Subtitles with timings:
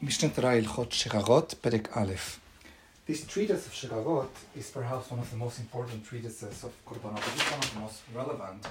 [0.00, 2.40] Mishnah Perek Aleph.
[3.04, 7.32] This treatise of Shirarot is perhaps one of the most important treatises of Korbanot, but
[7.34, 8.64] it's one of the most relevant.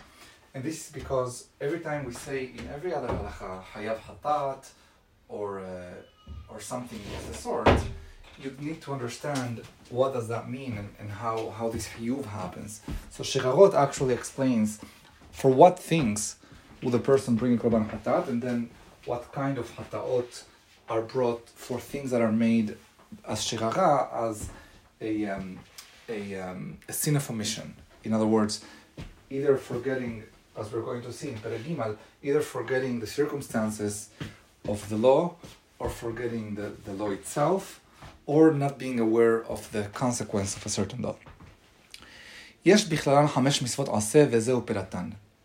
[0.53, 4.69] And this is because every time we say in every other halacha, Hayav Hatat,
[5.27, 7.67] or, uh, or something of the sort,
[8.41, 12.79] you need to understand what does that mean and, and how, how this Hayuv happens.
[13.09, 14.79] So Shirarot actually explains
[15.31, 16.37] for what things
[16.81, 18.69] will the person bring Korban Hatat, and then
[19.03, 20.43] what kind of Hataot
[20.89, 22.77] are brought for things that are made
[23.27, 24.49] as shirara, as
[25.01, 25.59] a, um,
[26.09, 27.75] a, um, a sin of omission.
[28.03, 28.63] In other words,
[29.29, 30.23] either forgetting,
[30.57, 34.09] as we're going to see in Perek Gimel, either forgetting the circumstances
[34.67, 35.35] of the law
[35.79, 37.81] or forgetting the, the law itself
[38.25, 41.15] or not being aware of the consequence of a certain law.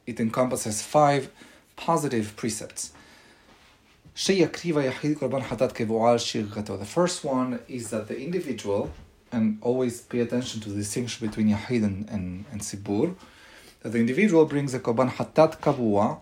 [0.06, 1.30] It encompasses five
[1.76, 2.92] positive precepts.
[4.15, 4.45] The
[6.85, 8.89] first one is that the individual,
[9.31, 13.13] and always pay attention to the distinction between Yahid and, and, and Sibur,
[13.81, 16.17] that the individual brings a Korban Hatat Kavua,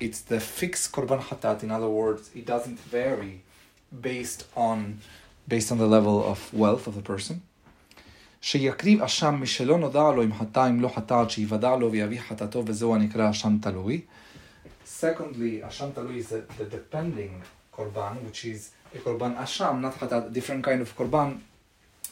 [0.00, 3.42] it's the fixed Korban Hatat, in other words, it doesn't vary
[4.00, 5.00] based on
[5.48, 7.42] based on the level of wealth of the person.
[8.40, 12.62] שיקריב אשם משלא נודע לו אם חטא אם לא חטא עד שיוודע לו ויביא חטאתו
[12.66, 14.00] וזהו הנקרא אשם תלוי.
[14.91, 17.41] Secondly, Asham Talui is the, the depending
[17.73, 21.39] korban, which is a korban asham, not hatat, different kind of korban,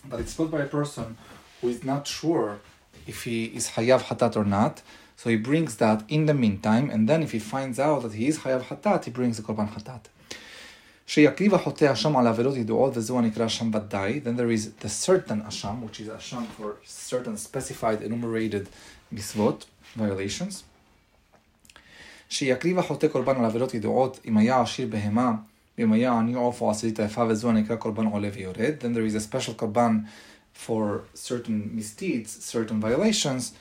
[0.06, 1.18] but it's bought by a person
[1.60, 2.62] who is not sure
[3.06, 4.82] if he is hayav hatat or not.
[5.18, 8.28] So he brings that in the meantime, and then if he finds out that he
[8.28, 10.04] is hayav hatat, he brings the korban hatat.
[11.08, 14.22] שיקריב החוטא אשם על עבירות ידועות וזהו הנקרא אשם ודאי.
[14.24, 18.68] Then there is the certain אשם, which is אשם for certain specified enumerated
[19.12, 19.66] מצוות,
[19.98, 20.64] violations.
[22.29, 25.33] שיקריב החוטא קורבן על עבירות ידועות, אם היה עשיר בהמה,
[25.79, 28.75] ואם היה עני עוף או עשירית היפה, וזו הנקרא קורבן עולה ויורד.
[28.81, 29.99] Then there is a special קורבן
[30.67, 33.53] for certain misdeeds, certain violations,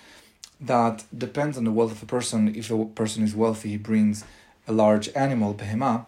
[0.61, 2.55] that depends on the wealth of the person.
[2.55, 4.23] If the person is wealthy, he brings
[4.67, 6.05] a large animal, behema.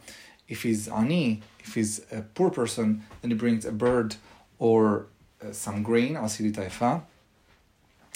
[0.47, 4.16] If he's ani, if he's a poor person, then he brings a bird
[4.59, 5.07] or
[5.44, 7.01] uh, some grain, asirit haifa.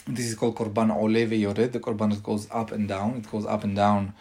[0.08, 1.72] This is called korban ole veyored.
[1.72, 3.18] The korban goes up and down.
[3.18, 4.14] It goes up and down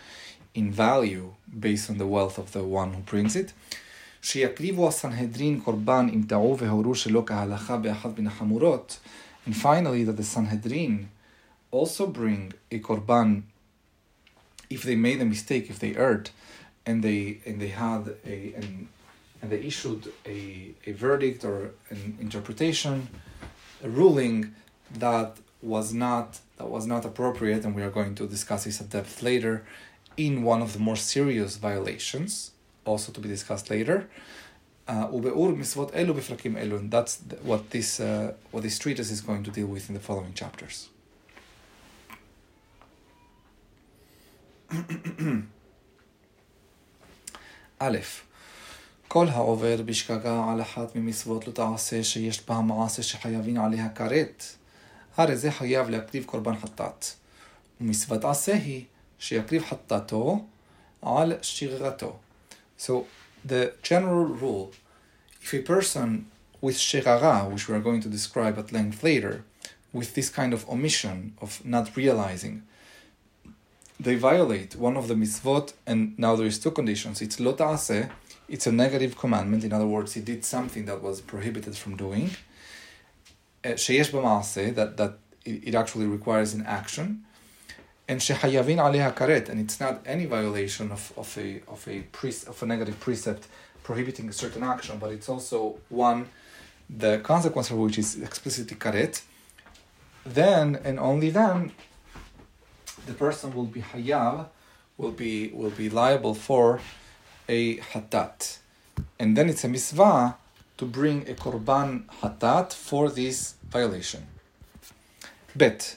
[0.54, 3.52] in value based on the wealth of the one who brings it.
[4.22, 8.98] שיקריבו הסנהדרין קורבן אם טעו והורו שלא כהלכה באחת מן החמורות.
[9.46, 11.08] And finally, that the Sanhedrin
[11.70, 13.42] also bring a korban
[14.68, 16.30] if they made a mistake, if they erred,
[16.84, 18.88] and they and they had a and,
[19.40, 23.08] and they issued a, a verdict or an interpretation,
[23.82, 24.54] a ruling
[24.98, 28.90] that was not that was not appropriate, and we are going to discuss this at
[28.90, 29.64] depth later,
[30.16, 32.52] in one of the more serious violations,
[32.84, 34.08] also to be discussed later.
[34.88, 39.94] Uh, and that's what this uh, what this treatise is going to deal with in
[39.94, 40.88] the following chapters.
[47.80, 47.98] א',
[49.08, 54.44] כל העובר בשגגה על אחת ממצוות לא תעשה שיש בה מעשה שחייבים עליה כרת,
[55.16, 57.04] הרי זה חייב להקריב קורבן חטאת.
[57.80, 58.84] ומצוות עשה היא
[59.18, 60.44] שיקריב חטאתו
[61.02, 62.16] על שגרתו.
[62.78, 62.90] So
[63.46, 64.72] the general rule,
[65.42, 66.26] if a person
[66.60, 69.44] with shirara, which we are going to describe at length later,
[69.92, 72.62] with this kind of omission of not realizing,
[73.98, 77.20] they violate one of the mitzvot, and now there is two conditions.
[77.20, 78.08] It's lo ta'aseh,
[78.48, 79.64] it's a negative commandment.
[79.64, 82.30] In other words, he did something that was prohibited from doing.
[83.63, 85.13] Eh, Sheyesh b'maaseh, that that
[85.45, 87.23] it actually requires an action.
[88.09, 92.29] And shehayavin aleha karet, and it's not any violation of, of a of a pre,
[92.47, 93.47] of a negative precept
[93.83, 96.27] prohibiting a certain action, but it's also one
[96.89, 99.21] the consequence of which is explicitly karet.
[100.25, 101.71] Then and only then
[103.05, 104.47] the person will be hayav,
[104.97, 106.81] will be will be liable for
[107.47, 108.57] a hatat,
[109.17, 110.35] and then it's a mitzvah
[110.76, 114.22] to bring a korban hatat for this violation.
[115.56, 115.96] Bet.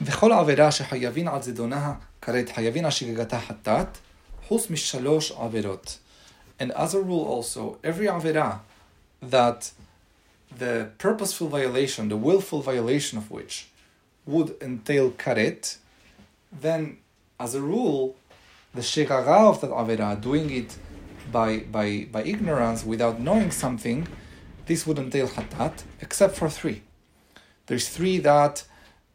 [0.00, 3.98] וכל עבירה שחייבין על זדונה כרת חייבין על שגגתה חטאת,
[4.48, 5.98] חוץ משלוש עבירות.
[6.60, 8.56] And as a rule also, every עבירה
[9.22, 9.70] that
[10.58, 13.68] the purposeful violation, the willful violation of which
[14.26, 15.76] would entail karet,
[16.52, 16.96] then
[17.38, 18.16] as a rule,
[18.74, 20.76] the shegara of that avera, doing it
[21.31, 24.07] by, by, by ignorance without knowing something,
[24.65, 26.81] this would entail hatat, except for three.
[27.67, 28.63] There's three that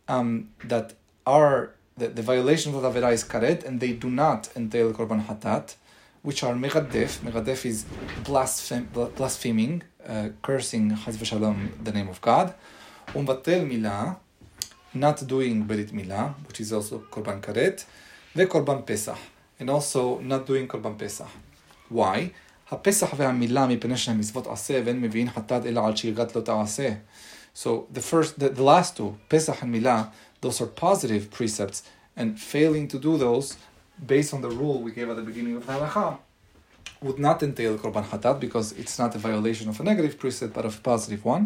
[0.08, 0.94] um, that
[1.26, 5.24] are the, the violation of the avera is karet, and they do not entail korban
[5.26, 5.76] hatat.
[6.22, 7.18] which are megadef.
[7.20, 7.84] Megadef is
[8.24, 12.54] blasphem, blaspheming, uh, cursing, v'shalom, the name of God.
[13.08, 14.16] Umbatel milah,
[14.94, 17.84] not doing berit milah, which is also korban karet,
[18.34, 19.18] Ve korban pesach,
[19.58, 21.28] and also not doing korban pesach.
[21.91, 22.17] Why?
[22.71, 26.89] הפסח והמילה מפני שהם מצוות עשה ואין מביאים חטאת אלא על שגגת לא תעשה.
[27.55, 30.07] So the first, the, the last two, Pesach and Milah,
[30.41, 31.83] those are positive precepts,
[32.17, 33.55] and failing to do those,
[34.13, 36.17] based on the rule we gave at the beginning of the halacha,
[37.01, 40.65] would not entail korban hatat because it's not a violation of a negative precept but
[40.65, 41.45] of a positive one.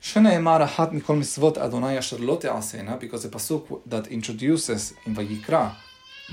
[0.00, 5.72] שנאמר אחת מכל מצוות אדוני אשר לא תעשינה, because the pasuk that introduces in Vayikra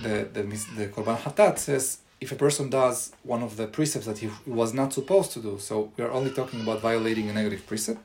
[0.04, 0.42] the, the,
[0.78, 4.74] the korban hatat says if a person does one of the precepts that he was
[4.74, 8.02] not supposed to do, so we are only talking about violating a negative precept.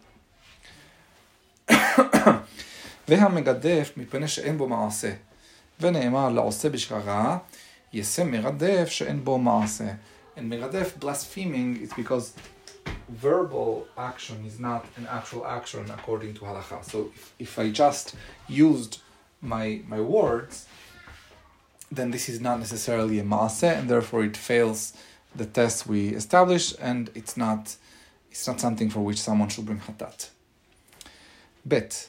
[3.09, 5.13] והמגדף מפני שאין בו מעשה.
[5.81, 7.39] ונאמר לעושה בשגגה,
[7.93, 9.93] יסם מרדף שאין בו מעשה.
[10.37, 12.33] And מרדף, blaspheming, it's because
[13.09, 16.85] verbal action is not an actual action according to halacha.
[16.85, 18.15] So if, if I just
[18.49, 18.99] used
[19.41, 20.67] my, my words,
[21.91, 24.93] then this is not necessarily a maase, and therefore it fails
[25.35, 27.77] the test we established, and it's not
[28.31, 30.31] it's not something for which someone should bring hatat.
[31.65, 32.09] Bet,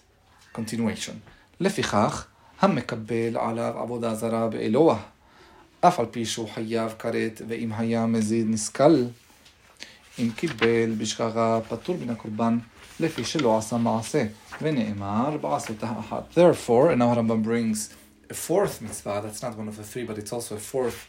[0.54, 1.22] continuation.
[1.60, 2.28] לפיכך,
[2.62, 5.00] המקבל עליו עבודה זרה באלוה,
[5.82, 9.04] אף על פי שהוא חייב כרת, ואם היה מזיד נסכל,
[10.20, 12.58] אם קיבל בשגגה פטור מן הקורבן,
[13.00, 14.24] לפי שלא עשה מעשה,
[14.62, 16.24] ונאמר בעשותה אחת.
[16.34, 17.94] Therefore, and now Rambam brings
[18.33, 21.01] a fourth mitzvah, that's not one of the three, but it's also a fourth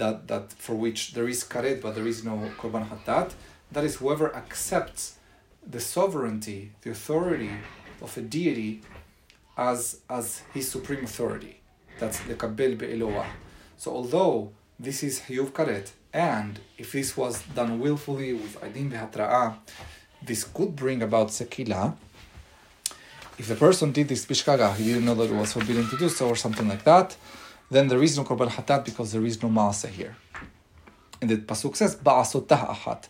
[0.00, 3.32] that, that for which there is karet, but there is no korban hatat.
[3.72, 5.02] That is whoever accepts
[5.74, 7.54] the sovereignty, the authority
[8.00, 8.82] of a deity
[9.56, 11.54] as, as his supreme authority.
[11.98, 13.26] That's the kabel be'eloah.
[13.76, 19.56] So although this is hiyuv karet, and if this was done willfully with adim behatra'ah,
[20.22, 21.96] this could bring about sekila,
[23.37, 26.09] if the person did this bishkaga, he didn't know that it was forbidden to do
[26.09, 27.15] so, or something like that,
[27.71, 30.15] then there is no korban hatat because there is no maase here.
[31.21, 33.07] And the pasuk says ba'asotah ahat.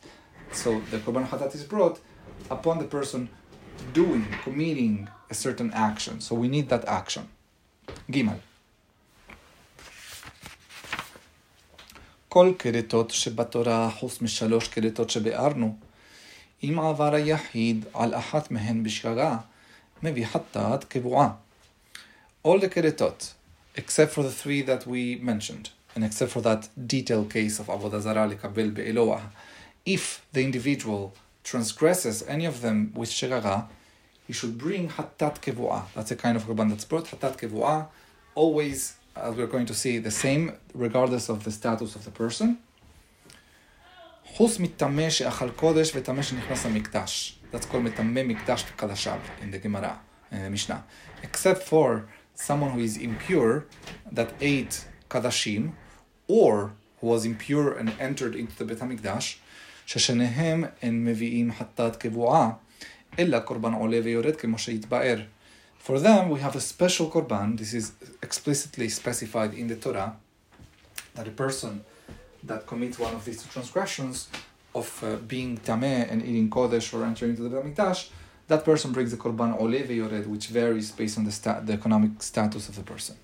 [0.52, 2.00] So the korban hatat is brought
[2.50, 3.30] upon the person
[3.94, 6.22] doing, committing a certain action.
[6.22, 7.28] So we need that action.
[8.12, 8.40] Gimal.
[12.30, 15.76] כל כרתות שבתורה, חוץ משלוש כרתות שביארנו,
[16.64, 19.38] אם עבר היחיד על אחת מהן בשגגה,
[20.05, 20.85] maybe hatta at
[22.43, 23.33] All the keretot,
[23.75, 28.01] except for the three that we mentioned, and except for that detailed case of Avodah
[28.01, 29.23] Zarah Likabel Be'eloah,
[29.87, 30.05] if
[30.35, 33.67] the individual transgresses any of them with shirara,
[34.27, 35.83] he should bring hatat kevuah.
[35.95, 37.87] That's a kind of korban that's brought hatat kevuah.
[38.35, 42.59] Always, as we're going to see, the same regardless of the status of the person.
[44.37, 46.67] חוץ mitame שאכל kodesh וטמא שנכנס
[47.55, 50.01] that's called metameh mikdash kadashav in the Gemara,
[50.33, 50.83] in the Mishnah.
[51.23, 53.67] Except for someone who is impure
[54.11, 55.73] that ate kadashim,
[56.27, 59.37] or who was impure and entered into the Beit HaMikdash,
[59.87, 60.73] ששניהם
[65.79, 67.57] For them, we have a special korban.
[67.57, 70.17] This is explicitly specified in the Torah
[71.15, 71.85] that a person
[72.43, 74.29] that commits one of these two transgressions
[74.74, 78.10] of uh, being tameh and eating kodesh or entering into the Mikdash,
[78.48, 82.22] that person brings the korban ole veyored, which varies based on the, sta- the economic
[82.22, 83.16] status of the person.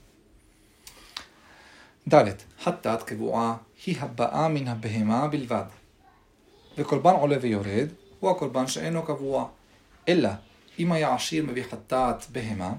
[2.07, 5.63] ד' חטאת קבועה היא הבאה מן הבהמה בלבד
[6.77, 7.89] וקורבן עולה ויורד
[8.19, 9.47] הוא הקורבן שאינו קבוע
[10.07, 10.29] אלא
[10.79, 12.73] אם היה עשיר מביא חטאת בהמה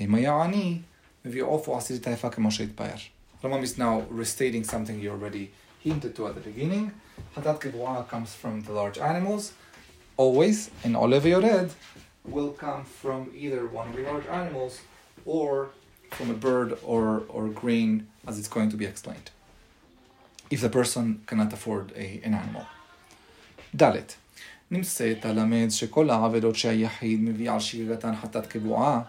[0.00, 0.78] ואם היה עני
[1.24, 2.96] מביא עוף או עשירית היפה כמו שהתפאר.
[3.42, 5.50] Ramam is now restating something he already
[5.80, 6.92] hinted to at the beginning.
[7.36, 9.52] Hatat Kevua comes from the large animals,
[10.16, 11.70] always, and Olev Yored
[12.24, 14.80] will come from either one of the large animals
[15.24, 15.70] or
[16.10, 19.30] from a bird or, or grain, as it's going to be explained,
[20.50, 22.66] if the person cannot afford a, an animal.
[23.76, 24.14] ד'
[24.70, 29.02] נמצאת הלמד שכל העבירות שהיחיד מביא על שגגתן חטאת קבועה,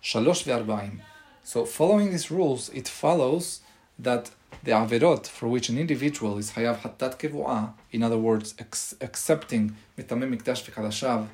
[0.00, 0.98] שלוש וארבעים.
[1.44, 3.60] So following these rules, it follows
[4.01, 4.31] that
[4.63, 9.75] the averot for which an individual is hayav hatat kevoa, in other words, ex- accepting
[9.97, 11.27] mitamim mikdash v'kadashav,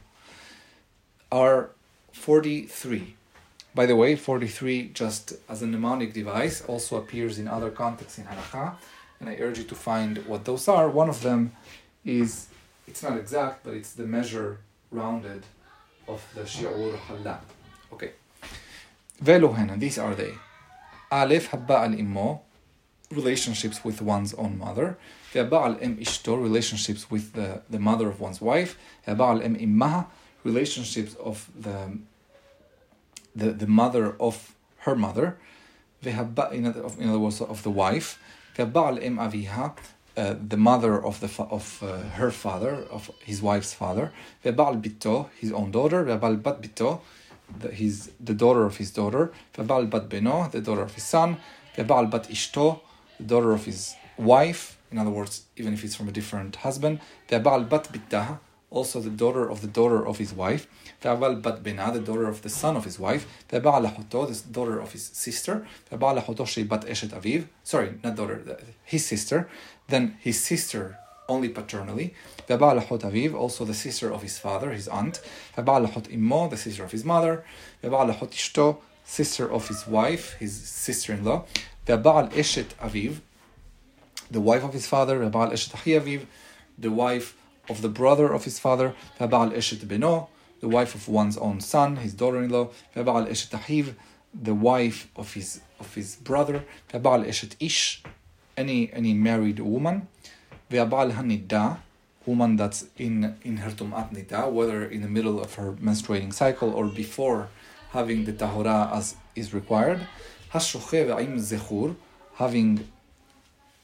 [1.31, 1.71] are
[2.13, 3.15] 43.
[3.75, 8.25] By the way, 43, just as a mnemonic device, also appears in other contexts in
[8.25, 8.75] halakha,
[9.19, 10.89] and I urge you to find what those are.
[10.89, 11.51] One of them
[12.05, 12.47] is,
[12.87, 14.59] it's not exact, but it's the measure
[14.91, 15.43] rounded
[16.07, 17.39] of the shi'ur hallah.
[17.93, 18.11] Okay.
[19.23, 20.33] Veluhen, and these are they.
[21.11, 22.41] Aleph haba al immo,
[23.11, 24.97] relationships with one's own mother.
[25.33, 28.77] Ve'aba'al em ishto, relationships with the, the mother of one's wife.
[29.07, 30.05] Ve'aba'al em immaha,
[30.43, 31.97] relationships of the,
[33.35, 35.37] the, the mother of her mother.
[36.03, 38.19] Ve'habba, in in other words, of the wife.
[38.55, 39.75] Ve'aba'al em aviha,
[40.17, 44.11] uh, the mother of the of uh, her father, of his wife's father.
[44.43, 46.03] Ve'ba'al bito, his own daughter.
[46.03, 47.01] Ve'ba'al bat bito,
[47.59, 49.31] the, his, the daughter of his daughter.
[49.55, 51.37] Ve'ba'al bat beno, the daughter of his son.
[51.75, 52.86] Ve'ba'al bat ishto, the
[53.25, 54.77] daughter of his wife.
[54.91, 56.99] In other words, even if it's from a different husband.
[57.29, 60.67] Ve'ba'al bat bittaha, also the daughter of the daughter of his wife.
[61.01, 63.27] Ve'abal bat bena, the daughter of the son of his wife.
[63.49, 65.67] Ve'ba'al lahoto, the daughter of his sister.
[65.91, 67.47] Ve'ba'al lahoto shei bat eshet aviv.
[67.63, 69.49] Sorry, not daughter, his sister.
[69.87, 70.97] Then his sister
[71.29, 72.13] only paternally.
[72.47, 75.21] Ve'ba'al lahot aviv, also the sister of his father, his aunt.
[75.55, 77.43] Ve'ba'al lahot immo, the sister of his mother.
[77.83, 81.45] Ve'ba'al lahot ishto, sister of his wife, his sister-in-law.
[81.87, 83.21] Ve'ba'al eshet aviv,
[84.29, 85.19] the wife of his father.
[85.19, 86.25] Ve'ba'al eshet achi aviv,
[86.77, 87.35] the wife
[87.69, 88.93] of the brother of his father.
[89.17, 90.27] Ve'ba'al eshet beno,
[90.59, 92.67] the wife of one's own son, his daughter-in-law.
[92.93, 93.95] Ve'ba'al eshet ahiv,
[94.33, 96.65] the wife of his of his brother.
[96.91, 98.03] Ve'ba'al eshet ish,
[98.57, 100.09] any any married woman.
[100.69, 101.77] Ve'abal hanida,
[102.25, 106.71] woman that's in in her tumat nida, whether in the middle of her menstruating cycle
[106.73, 107.47] or before
[107.91, 110.01] having the tahora as is required.
[110.52, 111.96] Hashuche ve'im zechur,
[112.34, 112.88] having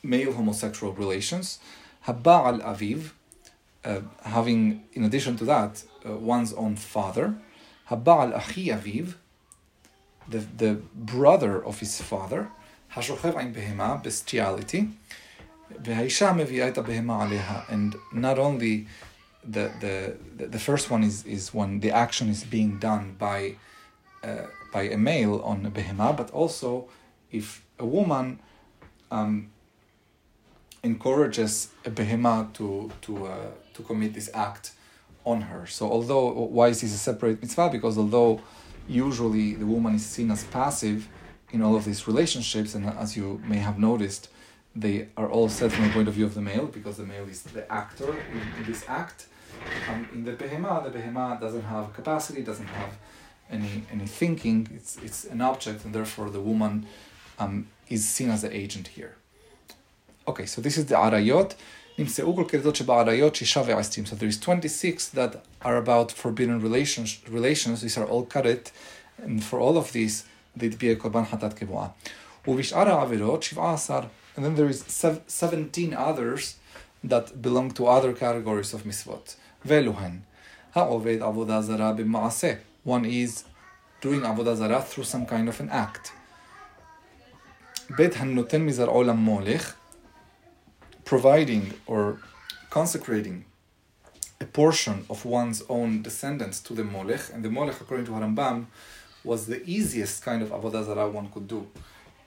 [0.03, 1.59] male homosexual relations.
[2.07, 3.11] Haba'al aviv,
[3.85, 7.35] uh, having in addition to that uh, one's own father.
[7.91, 9.15] Haba'al achi aviv,
[10.29, 12.49] the the brother of his father.
[12.97, 14.85] השוכב עם בהמה, bestiality,
[15.85, 18.87] והאישה מביאה את הבהמה עליה, and not only
[19.45, 23.55] the, the, the first one is, is when the action is being done by,
[24.25, 26.90] uh, by a male on a behema, but also
[27.32, 28.40] if a woman
[29.12, 29.52] um,
[30.84, 33.36] encourages a behema to, to, uh,
[33.74, 34.72] to commit this act
[35.26, 35.66] on her.
[35.68, 37.70] So although, why is this a separate mitzvah?
[37.70, 38.42] Because although
[38.88, 41.08] usually the woman is seen as passive,
[41.54, 44.28] in all of these relationships, and as you may have noticed,
[44.76, 47.30] they are all set from the point of view of the male because the male
[47.30, 49.28] is the actor in, in this act.
[49.88, 52.98] Um, in the behema, the behema doesn't have capacity, doesn't have
[53.53, 54.69] any any thinking.
[54.75, 56.87] It's it's an object, and therefore the woman
[57.39, 59.15] um, is seen as the agent here.
[60.27, 61.55] Okay, so this is the arayot.
[62.01, 62.23] So
[64.17, 67.21] there is 26 that are about forbidden relations.
[67.29, 67.81] Relations.
[67.81, 68.71] These are all karet,
[69.21, 70.25] and for all of these
[70.57, 71.89] להטביע קורבן חטאת קבועה.
[72.49, 74.85] ובשאר העבירות 17, and then there is
[75.29, 76.57] 17 others
[77.05, 79.35] that belong to other categories of mitzvot.
[79.65, 80.19] ואלו הן,
[80.75, 82.53] העובד עבודה זרה במעשה.
[82.84, 83.46] one is
[84.02, 86.12] doing Avodah Zarah through some kind of an act.
[87.98, 89.62] Beit Hanuten Mizar Olam Molech,
[91.06, 92.20] providing or
[92.70, 93.46] consecrating
[94.42, 98.66] a portion of one's own descendants to the Molech, and the Molech, according to Harambam,
[99.24, 101.68] was the easiest kind of Avodah Zarah one could do.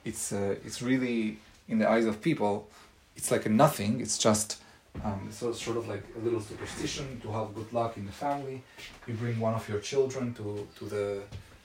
[0.03, 1.37] It's, uh, it's really,
[1.67, 2.69] in the eyes of people,
[3.15, 4.61] it's like a nothing, it's just
[5.03, 8.63] um, so sort of like a little superstition to have good luck in the family.
[9.07, 11.21] You bring one of your children to to the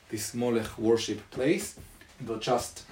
[0.09, 1.77] this molech worship place.
[2.21, 2.85] They'll just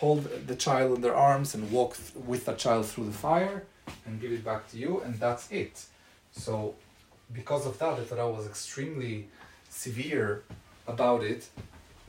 [0.00, 3.64] hold the child in their arms and walk th- with the child through the fire
[4.06, 5.84] and give it back to you, and that's it.
[6.30, 6.74] So,
[7.32, 9.28] because of that, the Torah was extremely
[9.68, 10.44] severe
[10.86, 11.48] about it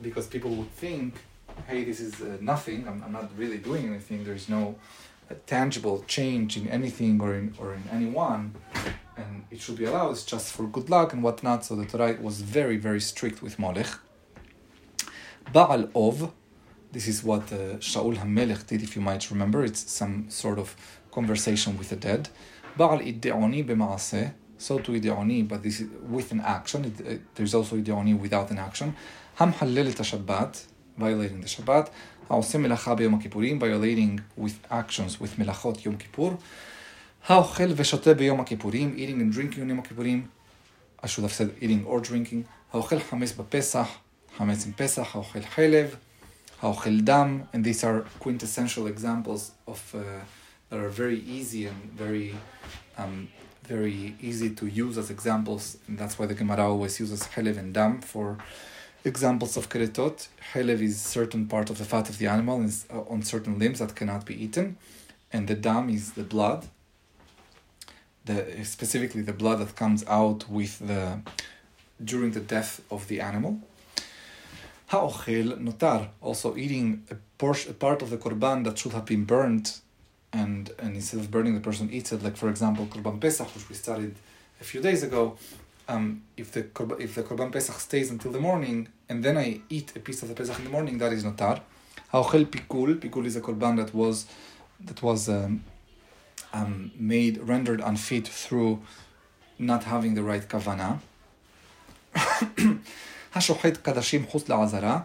[0.00, 1.14] because people would think,
[1.66, 2.86] hey, this is uh, nothing.
[2.88, 4.24] I'm, I'm not really doing anything.
[4.24, 4.76] There's no
[5.30, 8.54] a tangible change in anything or in or in anyone,
[9.16, 10.10] and it should be allowed.
[10.10, 11.64] It's just for good luck and whatnot.
[11.64, 13.90] So the Torah was very very strict with Molech.
[15.52, 16.32] Baal ov,
[16.92, 19.64] this is what uh, Shaul HaMelech did, if you might remember.
[19.64, 20.76] It's some sort of
[21.10, 22.28] conversation with the dead.
[22.76, 26.84] Baal iddeoni b'maaseh, so to iddeoni, but this is with an action.
[26.84, 28.94] It, there's also iddeoni without an action.
[29.36, 30.66] Ham Shabbat,
[30.97, 31.89] violating the Shabbat,
[32.29, 36.33] העושה מלאכה ביום הכיפורים, violating with actions with מלאכות יום כיפור,
[37.27, 40.27] האוכל ושותה ביום הכיפורים, eating and drinking יום הכיפורים,
[41.03, 42.43] I should have said eating or drinking,
[42.73, 43.87] האוכל חמץ בפסח,
[44.37, 45.95] חמץ עם פסח, האוכל חלב,
[46.61, 49.97] האוכל דם, and these are quintessential examples of uh,
[50.69, 52.35] that are very easy and very
[52.97, 53.27] um,
[53.67, 57.73] very easy to use as examples, and that's why the Gemara always uses chelev and
[57.73, 58.37] dam for
[59.02, 60.28] Examples of keretot.
[60.52, 63.78] Helev is certain part of the fat of the animal is uh, on certain limbs
[63.78, 64.76] that cannot be eaten,
[65.32, 66.66] and the dam is the blood.
[68.26, 71.20] The specifically the blood that comes out with the
[72.04, 73.60] during the death of the animal.
[74.88, 79.24] Ha'ochel notar, also eating a, portion, a part of the korban that should have been
[79.24, 79.80] burnt,
[80.32, 82.22] and, and instead of burning, the person eats it.
[82.22, 84.14] Like for example, korban pesach, which we studied
[84.60, 85.38] a few days ago
[85.90, 86.60] um, if the
[86.98, 90.28] if the korban pesach stays until the morning and then I eat a piece of
[90.28, 91.60] the pesach in the morning, that is notar.
[92.12, 94.26] Haochel piggul, piggul is a korban that was
[94.80, 95.64] that was um,
[96.52, 98.80] um, made rendered unfit through
[99.58, 101.00] not having the right kavana.
[103.34, 105.04] Hashochet kadashim chutz la'azara,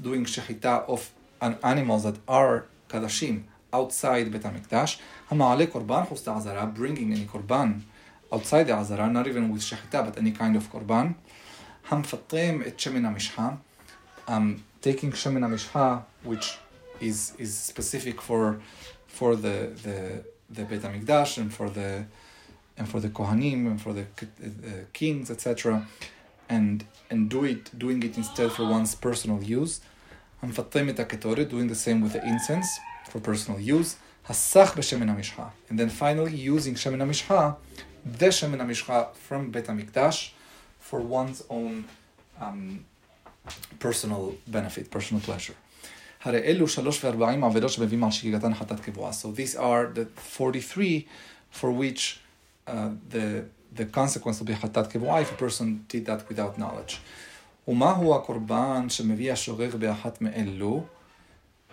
[0.00, 4.98] doing shechita of an animals that are kadashim outside Bet HaMikdash.
[5.30, 7.82] Hama'ale korban chutz la'azara, bringing any korban
[8.32, 11.14] outside the Azara, not even with Shechita, but any kind of Korban,
[11.88, 13.58] Hamfatim et Shemina Mishha.
[14.26, 16.58] Um, taking Shemina Mishha, which
[17.00, 18.60] is, is specific for,
[19.06, 22.04] for the, the, the Beit HaMikdash and for the,
[22.76, 25.86] and for the Kohanim and for the uh, uh, kings, etc.
[26.48, 29.80] And, and do it, doing it instead for one's personal use.
[30.42, 33.96] Hamfatim et aketore doing the same with the incense for personal use.
[34.28, 37.56] Hasach b'Shemina And then finally using Shemina Mishha
[38.05, 40.31] the shemen hamishcha from Bet HaMikdash
[40.79, 41.85] for one's own
[42.39, 42.85] um,
[43.79, 45.55] personal benefit, personal pleasure.
[46.25, 46.31] So
[49.31, 51.07] these are the 43
[51.51, 52.21] for which
[52.67, 53.45] uh, the
[53.75, 56.99] the consequence will be חטאת קבועה if a person did that without knowledge.
[57.67, 60.83] ומהו הקורבן שמביא השוגג באחת מאלו?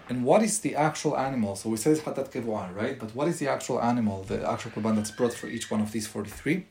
[0.08, 1.54] And what is the actual animal?
[1.54, 2.98] So we said it's חטאת קבועה, right?
[2.98, 5.92] But what is the actual animal, the actual קורבן that's brought for each one of
[5.92, 6.64] these 43?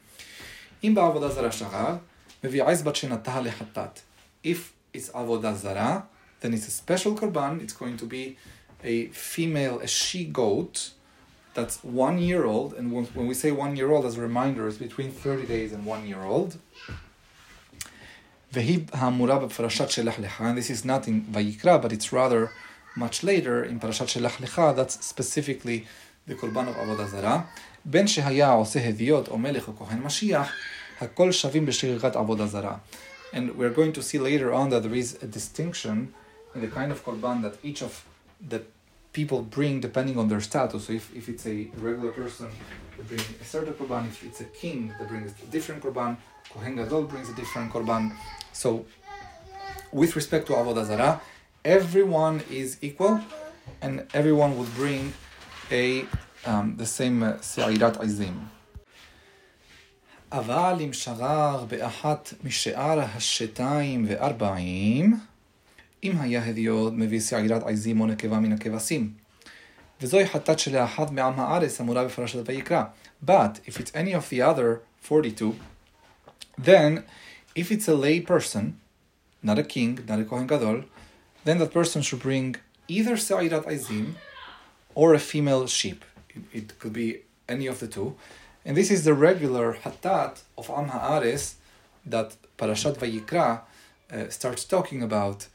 [0.84, 1.96] אם בעבודה זרה שגג,
[2.44, 4.00] מביא עז בת שנתה לחטאת.
[4.46, 4.58] If
[4.98, 6.00] it's עבודה זרה,
[6.42, 8.36] then it's a special קורבן, it's going to be
[8.84, 10.92] a female, a she goat,
[11.54, 14.68] that's one year old, and when, when we say one year old, as a reminder,
[14.68, 16.58] it's between 30 days and one year old.
[18.54, 18.64] And
[20.60, 22.52] this is not in Vayikra, but it's rather
[22.96, 25.88] much later in Parashat Shelach Lecha, that's specifically
[26.28, 27.48] the Korban of Avodah Zarah.
[27.86, 30.52] בין שהיה עושה הדיוט או מלך או כהן משיח,
[31.02, 32.78] הכל שווים בשגגת עבודה זרה.
[33.34, 36.14] And we're going to see later on that there is a distinction
[36.56, 38.04] in the kind of korban that each of
[38.50, 38.62] the
[39.14, 40.86] people bring depending on their status.
[40.86, 42.48] So if, if it's a regular person,
[42.98, 44.08] they bring a certain korban.
[44.08, 46.18] If it's a king, they bring a different korban.
[46.52, 48.04] Kohen Gadol brings a different korban.
[48.52, 48.86] So
[49.92, 51.22] with respect to Avodah Zarah,
[51.66, 53.20] everyone is equal
[53.82, 55.14] and everyone would bring
[55.72, 56.06] a
[56.46, 58.34] um, the same סעירת uh, עזים.
[60.32, 65.20] אבל אם שרר באחת משאר השתיים וארבעים,
[66.04, 69.14] אם היה הדיוט מביא שעירת עזים או נקבה מן הכבשים.
[70.02, 72.84] וזוהי חטאת שלאחד מעם הארץ אמורה בפרשת ויקרא.
[73.26, 74.82] But if it's any of the other
[75.12, 75.56] 42,
[76.58, 77.04] then
[77.56, 78.80] if it's a lay person,
[79.44, 80.84] not a king, not a Kohen Gadol,
[81.45, 82.57] then that person should bring
[82.89, 84.15] either Sa'irat Aizim
[84.95, 86.05] or a female sheep.
[86.31, 88.17] It, it, could be any of the two.
[88.65, 91.57] And this is the regular Hattat of Am Ha'ares
[92.07, 93.61] that Parashat Vayikra
[94.13, 95.49] uh, starts talking about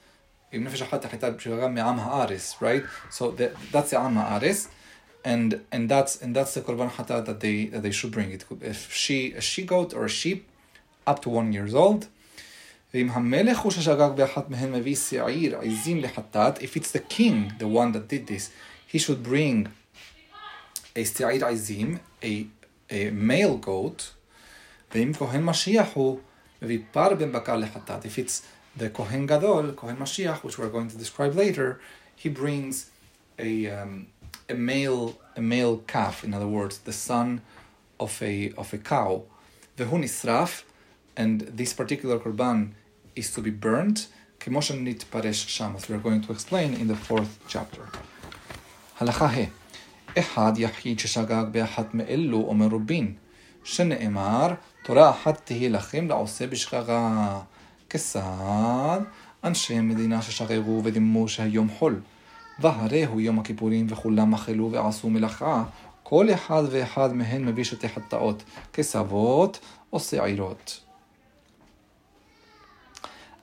[2.60, 2.84] right?
[3.10, 4.69] So that, that's the Am Ha'aris.
[5.25, 8.32] And and that's and that's the korban hatat that they that they should bring.
[8.32, 10.47] It could if she a she goat or a sheep
[11.06, 12.08] up to one years old.
[12.91, 13.06] If
[16.75, 18.49] it's the king, the one that did this,
[18.88, 19.67] he should bring
[20.95, 22.47] a sti'ir aizim, a,
[22.89, 24.13] a male goat.
[24.91, 25.21] If
[28.17, 28.41] it's
[28.75, 31.80] the Kohen Gadol, Kohen Mashiach, which we're going to describe later,
[32.15, 32.89] he brings
[33.38, 34.08] a, um,
[34.49, 36.23] a male a male calf.
[36.23, 37.41] In other words, the son
[37.99, 39.23] of a of a cow.
[39.78, 40.63] The nisraf,
[41.15, 42.71] and this particular korban
[43.19, 43.97] is to be burnt.
[44.41, 45.84] Kemoshen nit paresh shamas.
[45.88, 47.84] We are going to explain in the fourth chapter.
[48.99, 49.45] הלכה ה'
[50.19, 53.13] אחד יחיד ששגג באחת מאלו או מרובין,
[53.63, 54.53] שנאמר,
[54.84, 57.39] תורה אחת תהי לכם לעושה בשגגה.
[57.89, 58.99] כיצד
[59.43, 62.01] אנשי מדינה ששררו ודימו שהיום חול,
[62.60, 65.63] והרי הוא יום הכיפורים וכולם אכלו ועשו מלאכה,
[66.03, 69.60] כל אחד ואחד מהן מביא שתי חטאות, כסבות
[69.93, 70.88] או שעירות.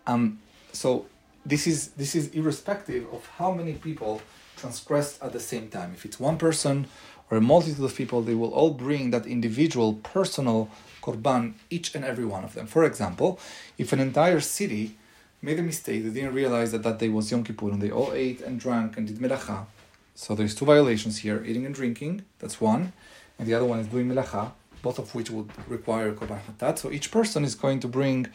[0.06, 0.40] Um,
[0.72, 1.06] so
[1.44, 4.20] this is this is irrespective of how many people
[4.56, 5.92] transgressed at the same time.
[5.94, 6.86] If it's one person
[7.30, 10.70] or a multitude of people, they will all bring that individual personal
[11.02, 12.66] korban, each and every one of them.
[12.66, 13.38] For example,
[13.78, 14.96] if an entire city
[15.42, 18.12] made a mistake, they didn't realize that that day was Yom Kippur, and they all
[18.12, 19.66] ate and drank and did melacha.
[20.14, 22.24] So there's two violations here: eating and drinking.
[22.38, 22.92] That's one,
[23.38, 26.78] and the other one is doing melacha, both of which would require korban hatat.
[26.78, 28.26] So each person is going to bring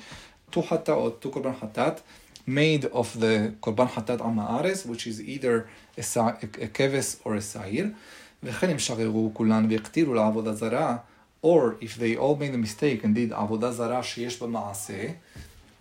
[0.52, 2.02] two hatta or two korban hatat
[2.46, 7.92] made of the korban hatat amares, which is either a, a keves or a sair.
[8.44, 10.98] וכן אם שררו כולן והקטירו לעבודה זרה,
[11.44, 14.74] or if they all made a mistake and did עבודה זרה שיש בה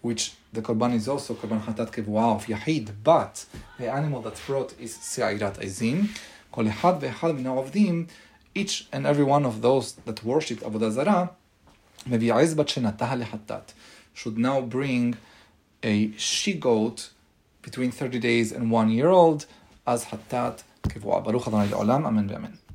[0.02, 3.44] which the korban is also korban hatat kevua of יחיד, but
[3.78, 6.06] the animal that's brought is שעירת עזים.
[6.50, 8.06] כל אחד ואחד מן העובדים,
[8.56, 11.24] each and every one of those that worshipped עבודה זרה,
[12.06, 13.72] מביאה עז בת שנטה לחטאת
[14.14, 15.16] should now bring
[15.82, 17.10] a she goat
[17.62, 19.46] between 30 days and one year old
[19.86, 20.62] as hatat.
[20.82, 21.22] Kivua.
[21.22, 22.59] Baruch Adonai Olam, Amen, Amen.